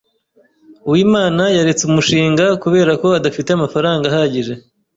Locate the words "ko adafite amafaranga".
3.01-4.03